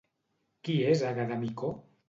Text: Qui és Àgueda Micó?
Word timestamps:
Qui 0.63 0.79
és 0.93 1.05
Àgueda 1.11 1.39
Micó? 1.45 1.73